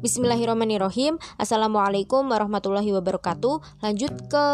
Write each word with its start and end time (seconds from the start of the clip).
Bismillahirrahmanirrahim. 0.00 1.20
Assalamualaikum 1.36 2.24
warahmatullahi 2.24 2.88
wabarakatuh. 2.88 3.84
Lanjut 3.84 4.32
ke 4.32 4.44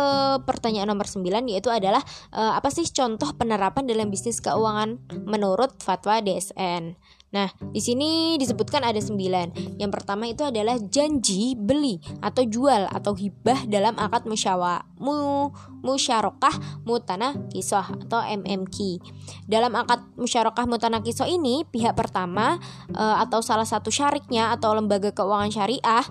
pertanyaan 0.42 0.90
nomor 0.90 1.06
9 1.06 1.22
yaitu 1.46 1.70
adalah 1.70 2.02
uh, 2.34 2.58
apa 2.58 2.66
sih 2.74 2.82
contoh 2.90 3.30
penerapan 3.38 3.86
dalam 3.86 4.10
bisnis 4.10 4.42
keuangan 4.42 4.98
menurut 5.22 5.78
fatwa 5.78 6.18
DSN? 6.18 6.98
Nah, 7.34 7.50
di 7.74 7.82
sini 7.82 8.38
disebutkan 8.38 8.86
ada 8.86 9.02
sembilan. 9.02 9.78
Yang 9.82 9.90
pertama 9.90 10.30
itu 10.30 10.46
adalah 10.46 10.78
janji 10.78 11.58
beli 11.58 11.98
atau 12.22 12.46
jual 12.46 12.86
atau 12.86 13.12
hibah 13.18 13.66
dalam 13.66 13.98
akad 13.98 14.30
musyawa, 14.30 14.86
mu, 15.02 15.50
musyarakah 15.82 16.86
mutanah 16.86 17.34
kisoh 17.50 17.82
atau 17.82 18.22
MMK. 18.22 19.02
Dalam 19.50 19.74
akad 19.74 20.06
musyarakah 20.14 20.70
mutanah 20.70 21.02
kisoh 21.02 21.26
ini, 21.26 21.66
pihak 21.66 21.98
pertama 21.98 22.62
e, 22.94 23.04
atau 23.18 23.42
salah 23.42 23.66
satu 23.66 23.90
syariknya 23.90 24.54
atau 24.54 24.72
lembaga 24.78 25.10
keuangan 25.10 25.50
syariah 25.50 26.06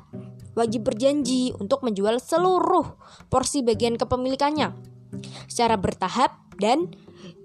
wajib 0.56 0.88
berjanji 0.88 1.52
untuk 1.60 1.84
menjual 1.84 2.18
seluruh 2.18 2.96
porsi 3.28 3.60
bagian 3.60 4.00
kepemilikannya 4.00 4.72
secara 5.52 5.76
bertahap 5.76 6.32
dan 6.58 6.96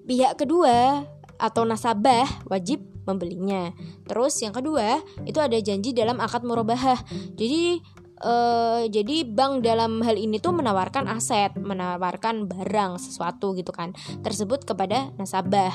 pihak 0.07 0.39
kedua 0.39 1.05
atau 1.37 1.67
nasabah 1.67 2.27
wajib 2.47 2.87
membelinya. 3.11 3.75
Terus 4.07 4.39
yang 4.41 4.55
kedua 4.55 5.03
itu 5.27 5.43
ada 5.43 5.59
janji 5.59 5.91
dalam 5.91 6.23
akad 6.23 6.47
murabahah. 6.47 7.03
Jadi 7.35 7.83
uh, 8.25 8.85
jadi 8.87 9.27
bank 9.27 9.65
dalam 9.65 10.05
hal 10.05 10.17
ini 10.17 10.39
tuh 10.39 10.55
menawarkan 10.55 11.09
aset, 11.11 11.57
menawarkan 11.57 12.47
barang 12.47 13.01
sesuatu 13.01 13.57
gitu 13.57 13.73
kan 13.73 13.97
tersebut 14.23 14.65
kepada 14.65 15.13
nasabah. 15.17 15.73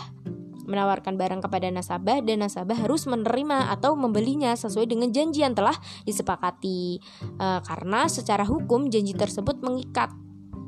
Menawarkan 0.66 1.14
barang 1.14 1.46
kepada 1.46 1.70
nasabah 1.70 2.26
dan 2.26 2.42
nasabah 2.42 2.74
harus 2.74 3.06
menerima 3.06 3.70
atau 3.70 3.94
membelinya 3.94 4.50
sesuai 4.58 4.90
dengan 4.90 5.14
janji 5.14 5.46
yang 5.46 5.54
telah 5.54 5.78
disepakati. 6.10 6.98
Uh, 7.38 7.62
karena 7.62 8.10
secara 8.10 8.42
hukum 8.42 8.90
janji 8.90 9.14
tersebut 9.14 9.62
mengikat. 9.62 10.10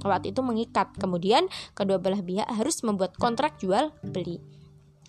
Waktu 0.05 0.37
itu 0.37 0.45
mengikat. 0.45 0.93
Kemudian 1.01 1.49
kedua 1.73 1.97
belah 1.97 2.21
pihak 2.21 2.45
harus 2.45 2.85
membuat 2.85 3.17
kontrak 3.17 3.57
jual 3.57 3.89
beli 4.05 4.56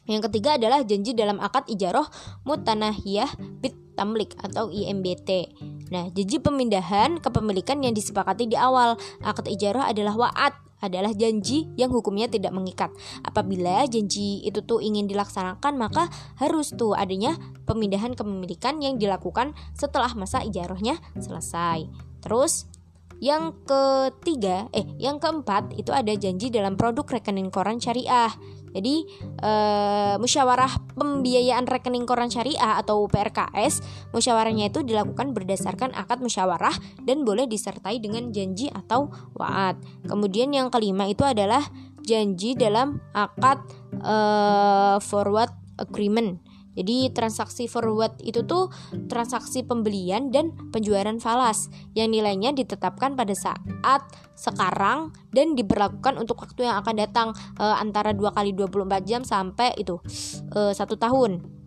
yang 0.08 0.24
ketiga 0.24 0.56
adalah 0.56 0.80
janji 0.82 1.12
dalam 1.12 1.36
akad 1.38 1.68
ijaroh 1.68 2.08
mutanahiyah 2.48 3.28
bit 3.60 3.76
tamlik 3.98 4.32
atau 4.40 4.70
IMBT. 4.70 5.58
Nah, 5.90 6.08
janji 6.14 6.38
pemindahan 6.38 7.18
kepemilikan 7.18 7.82
yang 7.82 7.92
disepakati 7.92 8.46
di 8.46 8.54
awal 8.54 8.94
akad 9.20 9.50
ijaroh 9.50 9.82
adalah 9.82 10.14
wa'at 10.14 10.54
adalah 10.78 11.10
janji 11.10 11.66
yang 11.74 11.90
hukumnya 11.90 12.30
tidak 12.30 12.54
mengikat. 12.54 12.94
Apabila 13.26 13.82
janji 13.90 14.46
itu 14.46 14.62
tuh 14.62 14.78
ingin 14.78 15.10
dilaksanakan, 15.10 15.74
maka 15.74 16.06
harus 16.38 16.70
tuh 16.70 16.94
adanya 16.94 17.34
pemindahan 17.66 18.14
kepemilikan 18.14 18.78
yang 18.78 18.94
dilakukan 18.94 19.58
setelah 19.74 20.14
masa 20.14 20.46
ijarohnya 20.46 21.02
selesai. 21.18 21.90
Terus 22.22 22.70
yang 23.18 23.50
ketiga, 23.66 24.70
eh 24.70 24.86
yang 25.02 25.18
keempat 25.18 25.74
itu 25.74 25.90
ada 25.90 26.14
janji 26.14 26.54
dalam 26.54 26.78
produk 26.78 27.18
rekening 27.18 27.50
koran 27.50 27.82
syariah. 27.82 28.30
Jadi 28.72 29.06
uh, 29.40 30.16
musyawarah 30.20 30.94
pembiayaan 30.96 31.64
rekening 31.68 32.04
koran 32.04 32.32
syariah 32.32 32.80
atau 32.80 33.06
PRKS, 33.08 33.80
musyawarahnya 34.12 34.72
itu 34.72 34.84
dilakukan 34.84 35.32
berdasarkan 35.36 35.94
akad 35.94 36.20
musyawarah 36.24 36.74
dan 37.04 37.22
boleh 37.22 37.44
disertai 37.46 38.00
dengan 38.00 38.32
janji 38.32 38.68
atau 38.72 39.12
waat. 39.36 39.78
Kemudian 40.08 40.52
yang 40.52 40.68
kelima 40.72 41.08
itu 41.08 41.24
adalah 41.24 41.62
janji 42.04 42.56
dalam 42.56 43.04
akad 43.12 43.60
uh, 44.00 44.96
forward 45.04 45.52
agreement. 45.76 46.40
Jadi 46.78 47.10
transaksi 47.10 47.66
forward 47.66 48.22
itu 48.22 48.46
tuh 48.46 48.70
transaksi 49.10 49.66
pembelian 49.66 50.30
dan 50.30 50.54
penjualan 50.70 51.18
falas 51.18 51.66
yang 51.98 52.14
nilainya 52.14 52.54
ditetapkan 52.54 53.18
pada 53.18 53.34
saat 53.34 54.06
sekarang 54.38 55.10
dan 55.34 55.58
diberlakukan 55.58 56.14
untuk 56.14 56.46
waktu 56.46 56.70
yang 56.70 56.78
akan 56.78 56.94
datang 56.94 57.28
e, 57.58 57.64
antara 57.66 58.14
2 58.14 58.30
kali 58.30 58.54
24 58.54 59.02
jam 59.02 59.26
sampai 59.26 59.74
itu 59.74 59.98
e, 60.54 60.70
satu 60.70 60.94
tahun. 60.94 61.58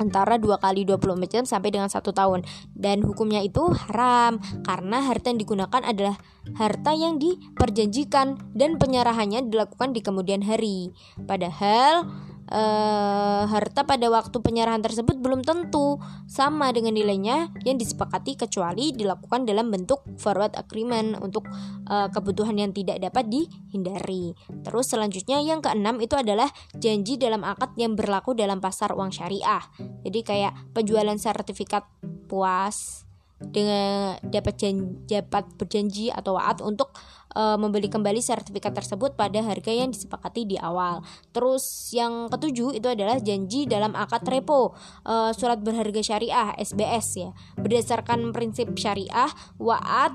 Antara 0.00 0.40
dua 0.40 0.56
kali 0.56 0.88
24 0.88 1.28
jam 1.28 1.44
sampai 1.44 1.76
dengan 1.76 1.92
satu 1.92 2.16
tahun. 2.16 2.40
Dan 2.72 3.04
hukumnya 3.04 3.44
itu 3.44 3.68
haram 3.68 4.40
karena 4.64 5.04
harta 5.04 5.28
yang 5.28 5.36
digunakan 5.44 5.82
adalah 5.84 6.16
harta 6.56 6.96
yang 6.96 7.20
diperjanjikan 7.20 8.40
dan 8.56 8.80
penyerahannya 8.80 9.52
dilakukan 9.52 9.92
di 9.92 10.00
kemudian 10.00 10.40
hari. 10.40 10.96
Padahal 11.28 12.08
uh, 12.50 13.46
harta 13.46 13.86
pada 13.86 14.10
waktu 14.10 14.36
penyerahan 14.42 14.82
tersebut 14.82 15.16
belum 15.16 15.46
tentu 15.46 15.96
sama 16.26 16.74
dengan 16.74 16.98
nilainya 16.98 17.54
yang 17.64 17.78
disepakati 17.78 18.36
kecuali 18.36 18.92
dilakukan 18.92 19.46
dalam 19.46 19.70
bentuk 19.70 20.02
forward 20.18 20.52
agreement 20.58 21.16
untuk 21.22 21.46
uh, 21.88 22.10
kebutuhan 22.10 22.58
yang 22.58 22.74
tidak 22.74 23.00
dapat 23.00 23.30
dihindari. 23.30 24.34
Terus 24.66 24.86
selanjutnya 24.90 25.40
yang 25.40 25.62
keenam 25.64 26.02
itu 26.02 26.18
adalah 26.18 26.50
janji 26.76 27.16
dalam 27.16 27.46
akad 27.46 27.72
yang 27.78 27.94
berlaku 27.94 28.36
dalam 28.36 28.58
pasar 28.58 28.92
uang 28.92 29.14
syariah. 29.14 29.62
Jadi 30.04 30.20
kayak 30.20 30.52
penjualan 30.74 31.16
sertifikat 31.16 31.86
puas 32.26 33.09
dengan 33.40 34.20
dapat 34.20 34.54
janji, 34.60 34.84
dapat 35.08 35.44
berjanji 35.56 36.06
atau 36.12 36.36
waat 36.36 36.60
untuk 36.60 36.92
uh, 37.34 37.56
membeli 37.56 37.88
kembali 37.88 38.20
sertifikat 38.20 38.76
tersebut 38.76 39.16
pada 39.16 39.40
harga 39.40 39.72
yang 39.72 39.90
disepakati 39.90 40.44
di 40.44 40.56
awal. 40.60 41.00
Terus 41.32 41.90
yang 41.96 42.28
ketujuh 42.28 42.76
itu 42.76 42.88
adalah 42.92 43.16
janji 43.18 43.64
dalam 43.64 43.96
akad 43.96 44.28
repo 44.28 44.76
uh, 45.08 45.32
surat 45.32 45.58
berharga 45.64 46.04
syariah 46.04 46.52
SBS 46.60 47.06
ya. 47.16 47.30
Berdasarkan 47.56 48.30
prinsip 48.36 48.76
syariah, 48.76 49.32
waat 49.56 50.12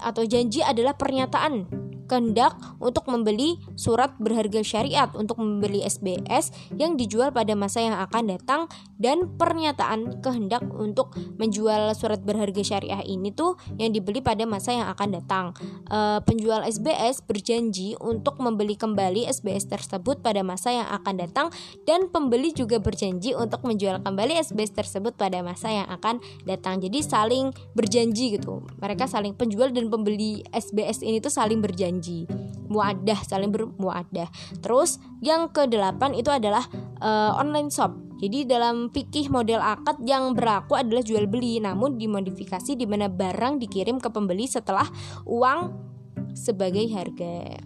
atau 0.00 0.24
janji 0.28 0.60
adalah 0.60 0.92
pernyataan 0.96 1.85
kehendak 2.06 2.54
untuk 2.78 3.04
membeli 3.10 3.58
surat 3.74 4.14
berharga 4.22 4.62
syariat 4.62 5.10
untuk 5.12 5.42
membeli 5.42 5.82
SBS 5.82 6.54
yang 6.78 6.94
dijual 6.94 7.34
pada 7.34 7.52
masa 7.58 7.82
yang 7.82 7.98
akan 7.98 8.30
datang 8.30 8.62
dan 8.96 9.36
pernyataan 9.36 10.22
kehendak 10.22 10.62
untuk 10.72 11.12
menjual 11.36 11.92
surat 11.92 12.22
berharga 12.22 12.62
syariah 12.62 13.02
ini 13.04 13.34
tuh 13.34 13.58
yang 13.76 13.92
dibeli 13.92 14.22
pada 14.22 14.46
masa 14.48 14.72
yang 14.72 14.88
akan 14.88 15.08
datang. 15.20 15.46
E, 15.90 16.22
penjual 16.24 16.64
SBS 16.64 17.20
berjanji 17.26 17.98
untuk 18.00 18.40
membeli 18.40 18.78
kembali 18.78 19.28
SBS 19.28 19.68
tersebut 19.68 20.22
pada 20.22 20.40
masa 20.40 20.72
yang 20.72 20.88
akan 20.88 21.14
datang 21.20 21.46
dan 21.84 22.08
pembeli 22.08 22.54
juga 22.54 22.80
berjanji 22.80 23.34
untuk 23.36 23.66
menjual 23.66 24.00
kembali 24.00 24.40
SBS 24.40 24.72
tersebut 24.72 25.18
pada 25.18 25.42
masa 25.42 25.68
yang 25.68 25.88
akan 25.90 26.22
datang. 26.46 26.80
Jadi 26.80 27.02
saling 27.04 27.52
berjanji 27.76 28.38
gitu. 28.38 28.64
Mereka 28.80 29.10
saling 29.10 29.34
penjual 29.36 29.68
dan 29.74 29.90
pembeli 29.90 30.46
SBS 30.54 31.02
ini 31.02 31.18
tuh 31.20 31.34
saling 31.34 31.60
berjanji 31.60 31.95
janji 31.96 32.28
muadah 32.68 33.16
saling 33.24 33.48
bermuadah 33.48 34.28
terus 34.60 35.00
yang 35.24 35.48
kedelapan 35.48 36.12
itu 36.12 36.28
adalah 36.28 36.68
uh, 37.00 37.32
online 37.40 37.72
shop. 37.72 37.96
Jadi 38.16 38.48
dalam 38.48 38.88
fikih 38.88 39.28
model 39.28 39.60
akad 39.60 40.00
yang 40.08 40.32
berlaku 40.32 40.72
adalah 40.72 41.04
jual 41.04 41.28
beli. 41.28 41.60
Namun 41.60 42.00
dimodifikasi 42.00 42.72
di 42.72 42.88
mana 42.88 43.12
barang 43.12 43.60
dikirim 43.60 44.00
ke 44.00 44.08
pembeli 44.08 44.48
setelah 44.48 44.88
uang 45.28 45.76
sebagai 46.32 46.88
harga. 46.96 47.60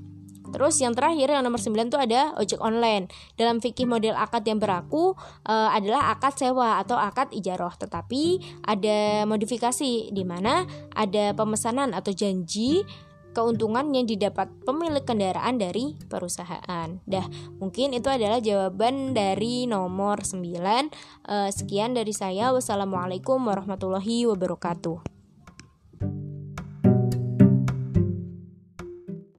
Terus 0.50 0.82
yang 0.82 0.98
terakhir 0.98 1.30
yang 1.30 1.46
nomor 1.46 1.62
9 1.62 1.78
itu 1.86 1.98
ada 1.98 2.34
ojek 2.34 2.58
online. 2.58 3.06
Dalam 3.38 3.62
fikih 3.62 3.86
model 3.86 4.18
akad 4.18 4.42
yang 4.42 4.58
berlaku 4.58 5.14
e, 5.46 5.54
adalah 5.54 6.10
akad 6.10 6.34
sewa 6.34 6.82
atau 6.82 6.98
akad 6.98 7.30
ijaroh. 7.30 7.70
Tetapi 7.78 8.42
ada 8.66 9.24
modifikasi 9.30 10.10
di 10.10 10.24
mana 10.26 10.66
ada 10.90 11.30
pemesanan 11.38 11.94
atau 11.94 12.10
janji 12.10 12.82
keuntungan 13.30 13.92
yang 13.94 14.08
didapat 14.08 14.50
pemilik 14.66 15.04
kendaraan 15.04 15.60
dari 15.60 15.94
perusahaan. 16.08 16.88
Dah, 17.06 17.26
mungkin 17.62 17.94
itu 17.94 18.08
adalah 18.10 18.42
jawaban 18.42 19.14
dari 19.14 19.68
nomor 19.70 20.26
9. 20.26 20.34
Uh, 21.26 21.50
sekian 21.52 21.94
dari 21.94 22.10
saya. 22.10 22.50
Wassalamualaikum 22.50 23.38
warahmatullahi 23.42 24.26
wabarakatuh. 24.26 25.19